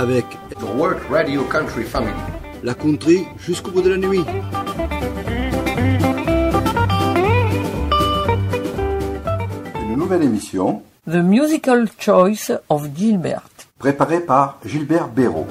[0.00, 0.24] avec
[0.58, 2.14] The World Radio Country Family.
[2.62, 4.24] la country jusqu'au bout de la nuit.
[9.82, 13.42] Une nouvelle émission The Musical Choice of Gilbert.
[13.78, 15.46] préparée par Gilbert Béraud.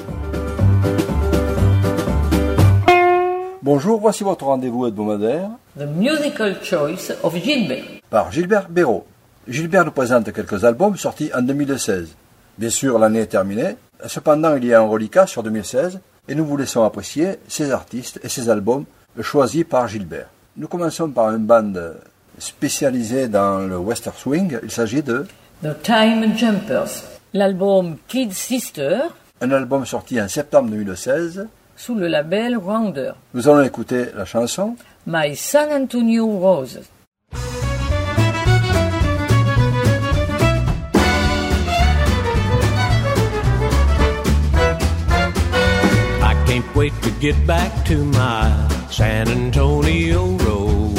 [3.61, 8.01] Bonjour, voici votre rendez-vous hebdomadaire The Musical Choice of Gilbert.
[8.09, 9.05] par Gilbert Béraud.
[9.47, 12.15] Gilbert nous présente quelques albums sortis en 2016.
[12.57, 13.75] Bien sûr, l'année est terminée.
[14.07, 18.19] Cependant, il y a un reliquat sur 2016 et nous vous laissons apprécier ces artistes
[18.23, 18.85] et ces albums
[19.21, 20.27] choisis par Gilbert.
[20.57, 21.97] Nous commençons par une bande
[22.37, 24.59] spécialisée dans le western swing.
[24.63, 25.25] Il s'agit de
[25.63, 27.03] The Time Jumpers.
[27.33, 28.99] L'album Kid Sister
[29.41, 31.47] un album sorti en septembre 2016.
[31.77, 33.13] sous le label Rounder.
[33.33, 34.75] Nous allons écouter la chanson
[35.07, 36.81] My San Antonio Roses.
[47.19, 48.47] Get back to my
[48.89, 50.97] San Antonio Rose.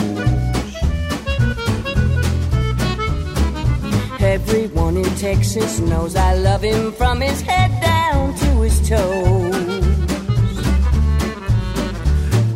[4.21, 9.87] Everyone in Texas knows I love him from his head down to his toes.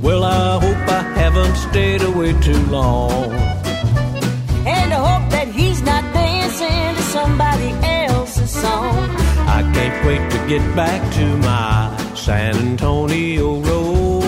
[0.03, 3.33] Well, I hope I haven't stayed away too long.
[4.67, 9.09] And I hope that he's not dancing to somebody else's song.
[9.49, 14.25] I can't wait to get back to my San Antonio Rose.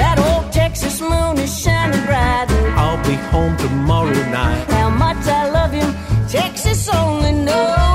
[0.00, 2.46] That old Texas moon is shining bright.
[2.74, 4.68] I'll be home tomorrow night.
[4.68, 5.94] how much I love him,
[6.28, 7.91] Texas only knows.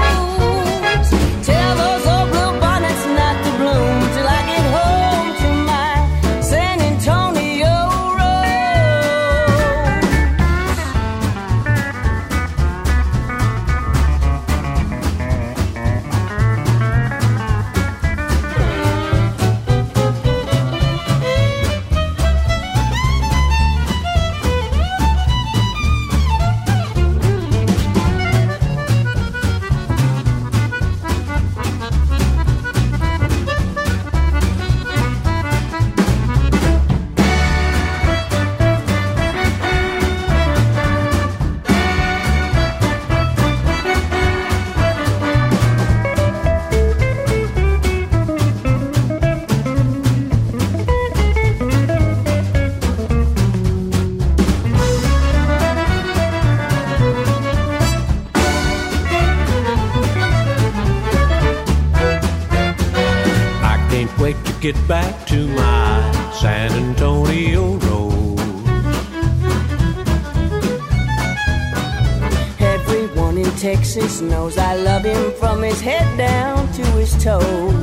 [73.58, 77.74] Texas knows I love him from his head down to his toes.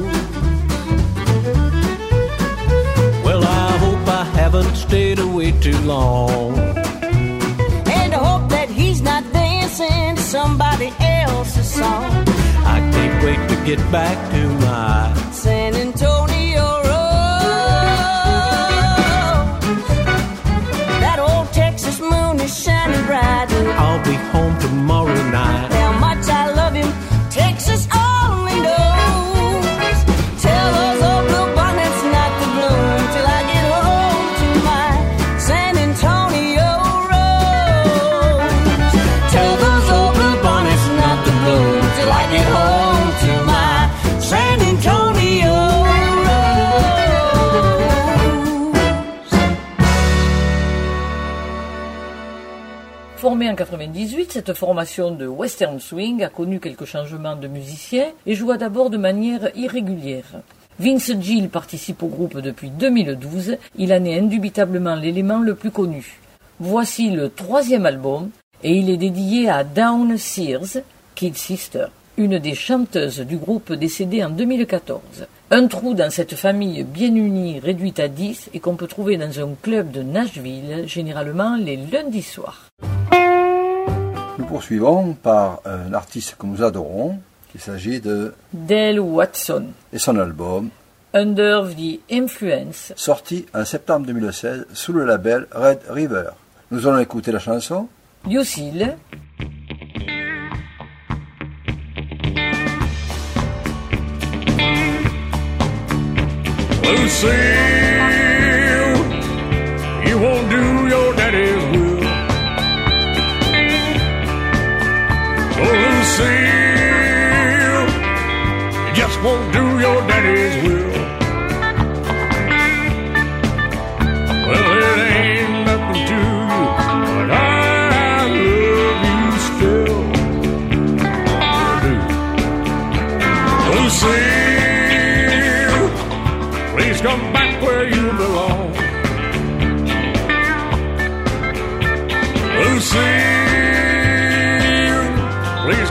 [3.25, 6.57] Well, I hope I haven't stayed away too long.
[7.99, 12.05] And I hope that he's not dancing somebody else's song.
[12.65, 16.34] I can't wait to get back to my San Antonio
[53.25, 58.35] Formée en 98, cette formation de western swing a connu quelques changements de musiciens et
[58.35, 60.43] joua d'abord de manière irrégulière.
[60.79, 66.21] Vince Gill participe au groupe depuis 2012, il en est indubitablement l'élément le plus connu.
[66.61, 68.29] Voici le troisième album
[68.63, 70.83] et il est dédié à Dawn Sears,
[71.15, 71.87] Kid Sister,
[72.19, 75.01] une des chanteuses du groupe décédée en 2014.
[75.51, 79.41] Un trou dans cette famille bien unie réduite à 10 et qu'on peut trouver dans
[79.41, 82.69] un club de Nashville, généralement les lundis soirs.
[84.37, 87.21] Nous poursuivons par un artiste que nous adorons.
[87.55, 90.71] Il s'agit de Dale Watson, et son album
[91.13, 96.31] Under the Influence, sorti en septembre 2016 sous le label Red River.
[96.73, 97.87] Nous allons écouter la chanson
[98.29, 98.97] Lucille,
[106.83, 107.64] Lucille,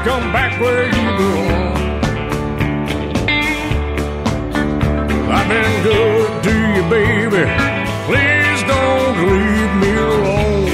[0.03, 1.77] come back where you belong.
[5.31, 7.43] I've been good to you, baby.
[8.07, 10.65] Please don't leave me alone.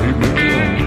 [0.00, 0.84] Leave me alone.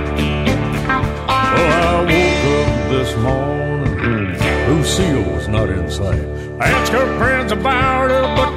[1.28, 4.38] Oh, I woke up this morning.
[4.70, 6.28] Lucille was not in sight.
[6.60, 8.54] I asked her friends about her, but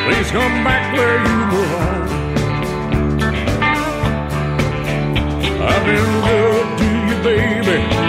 [0.06, 2.23] please come back where you belong.
[5.66, 8.03] I've been good to you, baby.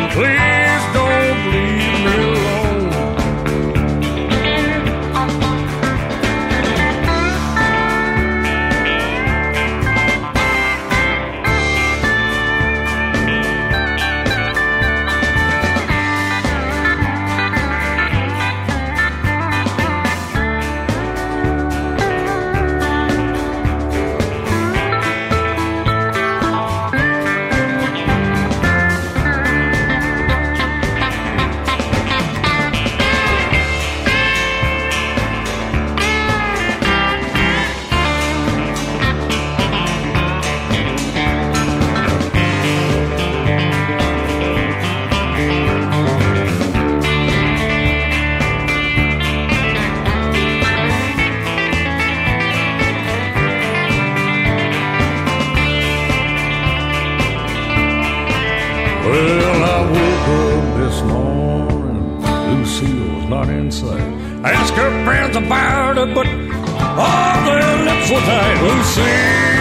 [59.16, 62.20] Well, I woke up this morning,
[62.60, 64.02] Lucille was not in sight.
[64.44, 68.58] I asked her friends about her, but all their lips were tight.
[68.68, 69.56] Lucille,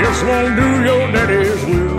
[0.00, 1.93] just won't do your daddy's will.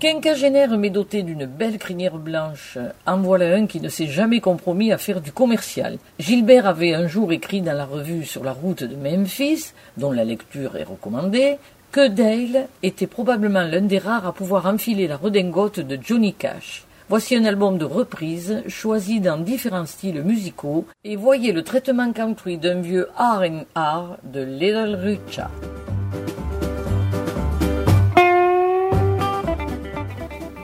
[0.00, 4.92] Quinquagénaire mais doté d'une belle crinière blanche, en voilà un qui ne s'est jamais compromis
[4.92, 5.98] à faire du commercial.
[6.18, 10.24] Gilbert avait un jour écrit dans la revue sur la route de Memphis, dont la
[10.24, 11.58] lecture est recommandée,
[11.92, 16.84] que Dale était probablement l'un des rares à pouvoir enfiler la redingote de Johnny Cash.
[17.10, 22.56] Voici un album de reprise choisi dans différents styles musicaux et voyez le traitement country
[22.56, 25.50] d'un vieux R&R de Little Richard.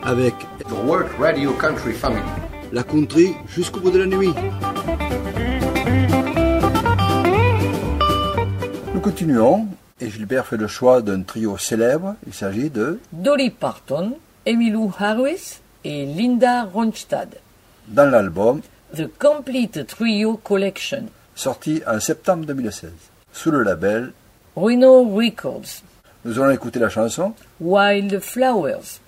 [0.07, 0.35] Avec
[0.69, 2.23] The World Radio Country Family.
[2.73, 4.33] la country jusqu'au bout de la nuit.
[8.95, 9.67] Nous continuons
[10.01, 12.15] et Gilbert fait le choix d'un trio célèbre.
[12.27, 17.37] Il s'agit de Dolly Parton, Emmylou Harris et Linda Ronstadt.
[17.89, 18.61] dans l'album
[18.97, 22.91] The Complete Trio Collection, sorti en septembre 2016
[23.33, 24.13] sous le label.
[24.57, 25.83] Rhino Records,
[26.25, 29.01] Nous allons écouter la chanson Wild Flowers.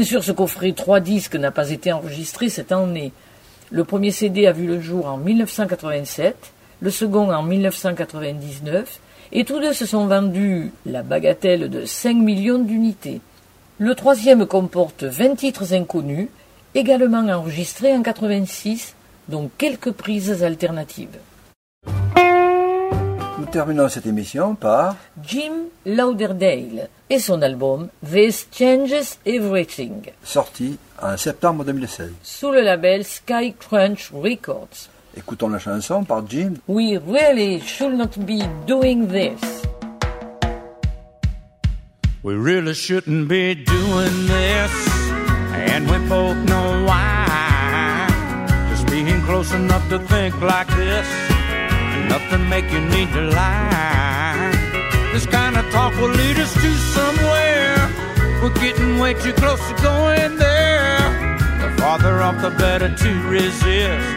[0.00, 3.12] Bien sûr, ce coffret 3 disques n'a pas été enregistré cette année.
[3.70, 8.98] Le premier CD a vu le jour en 1987, le second en 1999,
[9.32, 13.20] et tous deux se sont vendus la bagatelle de 5 millions d'unités.
[13.76, 16.28] Le troisième comporte 20 titres inconnus,
[16.74, 18.94] également enregistrés en 86,
[19.28, 21.18] dont quelques prises alternatives.
[23.40, 31.16] Nous terminons cette émission par Jim Lauderdale et son album This Changes Everything, sorti en
[31.16, 32.12] septembre 2016.
[32.22, 34.90] sous le label Sky Crunch Records.
[35.16, 36.56] Écoutons la chanson par Jim.
[36.68, 39.40] We really should not be doing this.
[42.22, 45.00] We really shouldn't be doing this,
[45.54, 48.06] and we both know why.
[48.70, 51.06] Just being close enough to think like this,
[52.18, 54.50] to make you need to lie.
[55.12, 57.76] This kind of talk will lead us to somewhere.
[58.40, 60.98] We're getting way too close to going there.
[61.60, 64.08] The farther off, the better to resist.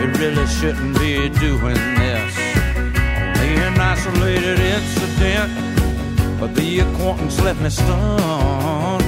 [0.00, 2.34] We really shouldn't be doing this.
[2.76, 5.50] Only an isolated incident.
[6.40, 9.02] But the acquaintance left me stunned.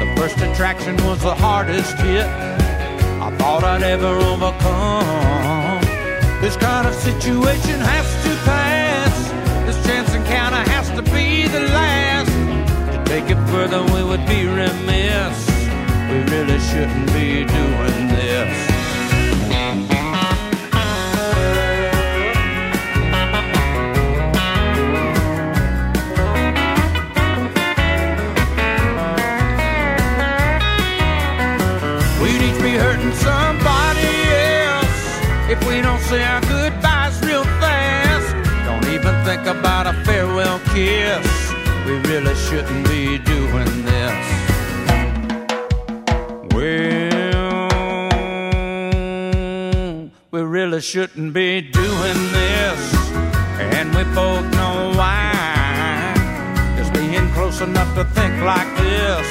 [0.00, 2.26] The first attraction was the hardest hit
[3.26, 5.41] I thought I'd ever overcome.
[6.42, 9.30] This kind of situation has to pass.
[9.64, 12.32] This chance encounter has to be the last.
[12.90, 15.38] To take it further, we would be remiss.
[16.10, 17.91] We really shouldn't be doing
[39.62, 41.52] about a farewell kiss.
[41.86, 44.24] We really shouldn't be doing this.
[46.52, 46.90] Well,
[50.32, 52.80] we really shouldn't be doing this,
[53.76, 55.30] and we both know why.
[56.76, 59.28] Just being close enough to think like this,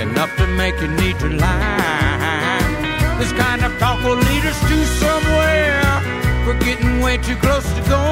[0.00, 2.58] enough to make you need to lie.
[3.20, 5.82] This kind of talk will lead us to somewhere.
[6.46, 8.11] We're getting way too close to going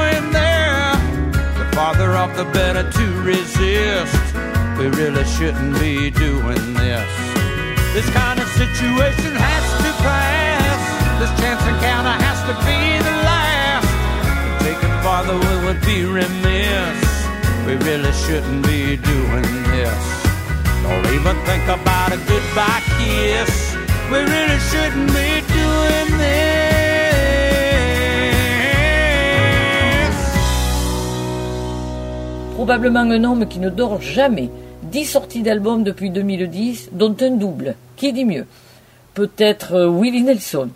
[1.81, 4.35] farther off, the better to resist.
[4.79, 7.11] We really shouldn't be doing this.
[7.97, 10.81] This kind of situation has to pass.
[11.21, 13.89] This chance encounter has to be the last.
[14.45, 17.01] To take it farther, we would be remiss.
[17.65, 20.03] We really shouldn't be doing this.
[20.85, 23.53] Don't even think about a goodbye kiss.
[24.13, 26.60] We really shouldn't be doing this.
[32.61, 34.50] Probablement un homme qui ne dort jamais.
[34.83, 37.75] 10 sorties d'albums depuis 2010, dont un double.
[37.97, 38.45] Qui dit mieux?
[39.14, 40.69] Peut-être euh, Willie Nelson.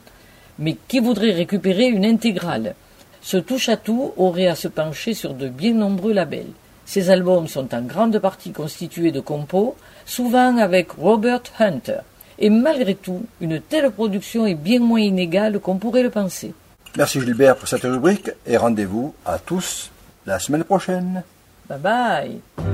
[0.59, 2.75] Mais qui voudrait récupérer une intégrale?
[3.21, 6.55] Ce touche-à-tout aurait à se pencher sur de bien nombreux labels.
[6.87, 9.77] Ces albums sont en grande partie constitués de compos,
[10.07, 11.99] souvent avec Robert Hunter.
[12.39, 16.55] Et malgré tout, une telle production est bien moins inégale qu'on pourrait le penser.
[16.97, 19.91] Merci Gilbert pour cette rubrique et rendez-vous à tous
[20.25, 21.23] la semaine prochaine.
[21.69, 22.74] Bye bye